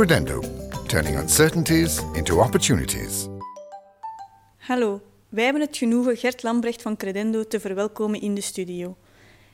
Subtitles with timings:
[0.00, 0.42] Credendo,
[0.86, 3.26] turning uncertainties into opportunities.
[4.56, 8.96] Hallo, wij hebben het genoegen Gert Lambrecht van Credendo te verwelkomen in de studio.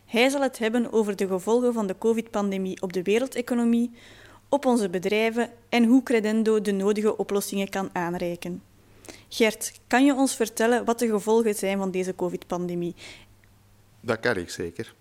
[0.04, 3.90] Hij zal het hebben over de gevolgen van de COVID-pandemie op de wereldeconomie,
[4.48, 8.62] op onze bedrijven en hoe Credendo de nodige oplossingen kan aanreiken.
[9.28, 12.94] Gert, kan je ons vertellen wat de gevolgen zijn van deze COVID-pandemie?
[14.00, 14.94] Dat kan ik zeker.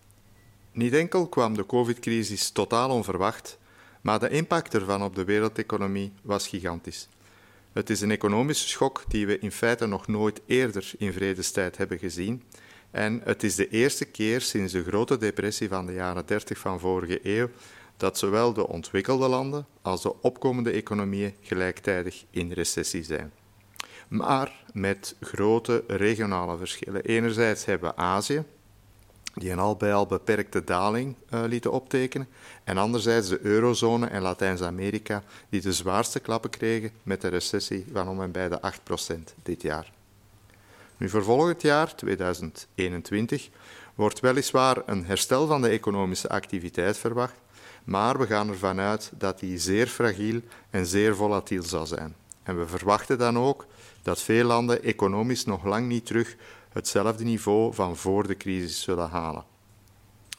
[0.72, 3.58] Niet enkel kwam de COVID-crisis totaal onverwacht,
[4.06, 7.08] maar de impact ervan op de wereldeconomie was gigantisch.
[7.74, 12.00] Het is een economische schok die we in feite nog nooit eerder in vredestijd hebben
[12.00, 12.44] gezien.
[12.92, 16.80] En het is de eerste keer sinds de grote depressie van de jaren 30 van
[16.80, 17.50] vorige eeuw
[17.98, 23.32] dat zowel de ontwikkelde landen als de opkomende economieën gelijktijdig in recessie zijn.
[24.08, 27.04] Maar met grote regionale verschillen.
[27.04, 28.44] Enerzijds hebben we Azië,
[29.36, 32.28] die een al bij al beperkte daling uh, lieten optekenen.
[32.64, 38.10] En anderzijds de eurozone en Latijns-Amerika, die de zwaarste klappen kregen met de recessie van
[38.10, 38.60] om en bij de
[39.10, 39.92] 8% dit jaar.
[40.98, 43.50] Nu, voor volgend jaar, 2021,
[43.96, 47.36] wordt weliswaar een herstel van de economische activiteit verwacht,
[47.84, 52.16] maar we gaan ervan uit dat die zeer fragiel en zeer volatiel zal zijn.
[52.44, 53.66] En we verwachten dan ook
[54.02, 56.36] dat veel landen economisch nog lang niet terug
[56.76, 59.44] hetzelfde niveau van voor de crisis zullen halen.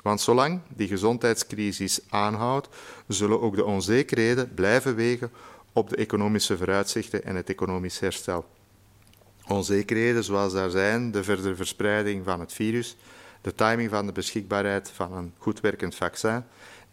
[0.02, 2.68] Want zolang die gezondheidscrisis aanhoudt,
[3.08, 5.30] zullen ook de onzekerheden blijven wegen
[5.72, 8.44] op de economische vooruitzichten en het economisch herstel.
[9.46, 12.96] Onzekerheden zoals daar zijn de verdere verspreiding van het virus,
[13.40, 16.44] de timing van de beschikbaarheid van een goed werkend vaccin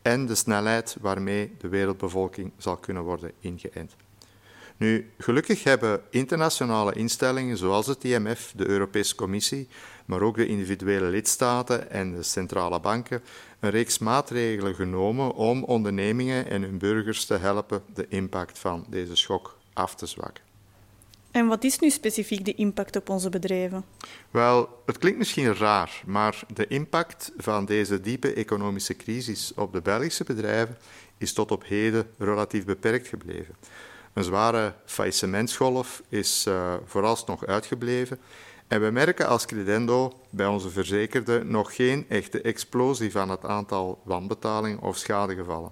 [0.02, 3.95] en de snelheid waarmee de wereldbevolking zal kunnen worden ingeënt.
[4.77, 9.67] Nu, gelukkig hebben internationale instellingen zoals het IMF, de Europese Commissie,
[10.05, 13.21] maar ook de individuele lidstaten en de centrale banken
[13.59, 19.16] een reeks maatregelen genomen om ondernemingen en hun burgers te helpen de impact van deze
[19.16, 20.44] schok af te zwakken.
[21.31, 23.85] En wat is nu specifiek de impact op onze bedrijven?
[24.31, 29.81] Wel, het klinkt misschien raar, maar de impact van deze diepe economische crisis op de
[29.81, 30.78] Belgische bedrijven
[31.17, 33.55] is tot op heden relatief beperkt gebleven.
[34.13, 38.19] Een zware faillissementsgolf is uh, vooralsnog uitgebleven.
[38.68, 44.02] En we merken als Credendo bij onze verzekerden nog geen echte explosie van het aantal
[44.03, 45.72] wanbetalingen of schadegevallen.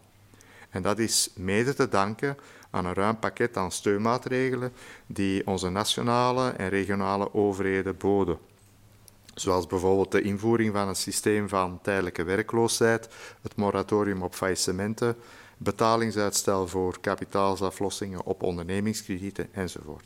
[0.69, 2.37] En dat is mede te danken
[2.69, 4.73] aan een ruim pakket aan steunmaatregelen
[5.05, 8.37] die onze nationale en regionale overheden boden.
[9.33, 13.09] Zoals bijvoorbeeld de invoering van een systeem van tijdelijke werkloosheid,
[13.41, 15.15] het moratorium op faillissementen,
[15.57, 20.05] betalingsuitstel voor kapitaalsaflossingen op ondernemingskredieten enzovoort.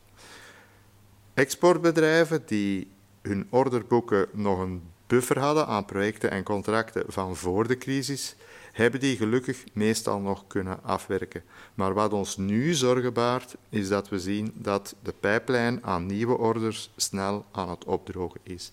[1.34, 2.88] Exportbedrijven die
[3.22, 8.36] hun orderboeken nog een buffer hadden aan projecten en contracten van voor de crisis,
[8.72, 11.44] hebben die gelukkig meestal nog kunnen afwerken.
[11.74, 16.38] Maar wat ons nu zorgen baart, is dat we zien dat de pijplijn aan nieuwe
[16.38, 18.72] orders snel aan het opdrogen is.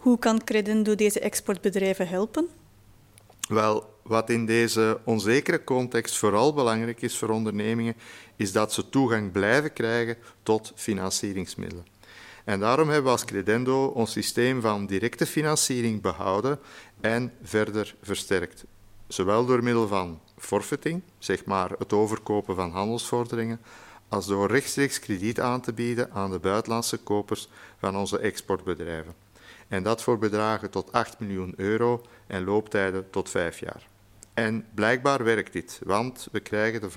[0.00, 2.48] Hoe kan Credendo deze exportbedrijven helpen?
[3.48, 7.94] Wel, wat in deze onzekere context vooral belangrijk is voor ondernemingen,
[8.36, 11.86] is dat ze toegang blijven krijgen tot financieringsmiddelen.
[12.44, 16.58] En daarom hebben we als Credendo ons systeem van directe financiering behouden
[17.00, 18.64] en verder versterkt.
[19.08, 23.60] Zowel door middel van forfeiting, zeg maar het overkopen van handelsvorderingen,
[24.08, 29.14] als door rechtstreeks krediet aan te bieden aan de buitenlandse kopers van onze exportbedrijven.
[29.70, 33.88] En dat voor bedragen tot 8 miljoen euro en looptijden tot 5 jaar.
[34.34, 36.90] En blijkbaar werkt dit, want we krijgen de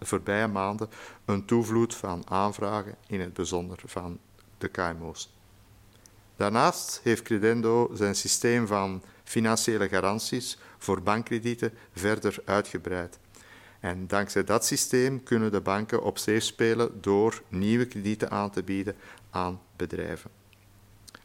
[0.00, 0.88] voorbije, maanden
[1.24, 4.18] een toevloed van aanvragen, in het bijzonder van
[4.58, 5.34] de KMO's.
[6.36, 13.18] Daarnaast heeft Credendo zijn systeem van financiële garanties voor bankkredieten verder uitgebreid.
[13.80, 18.62] En dankzij dat systeem kunnen de banken op zee spelen door nieuwe kredieten aan te
[18.62, 18.96] bieden
[19.30, 20.39] aan bedrijven.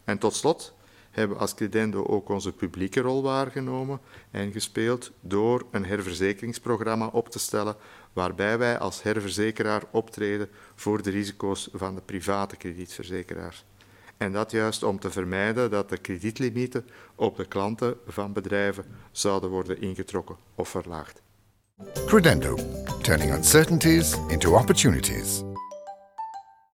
[0.06, 0.74] En tot slot
[1.12, 4.00] hebben we als Credendo ook onze publieke rol waargenomen
[4.32, 7.76] en gespeeld door een herverzekeringsprogramma op te stellen
[8.14, 13.66] waarbij wij als herverzekeraar optreden voor de risico's van de private kredietverzekeraars.
[14.18, 19.50] En dat juist om te vermijden dat de kredietlimieten op de klanten van bedrijven zouden
[19.50, 21.22] worden ingetrokken of verlaagd.
[22.06, 22.56] Credendo,
[23.02, 25.44] turning uncertainties into opportunities.